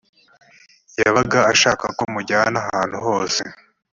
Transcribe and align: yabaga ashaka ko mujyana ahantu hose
yabaga 1.01 1.39
ashaka 1.51 1.85
ko 1.97 2.03
mujyana 2.13 2.57
ahantu 2.65 2.97
hose 3.05 3.41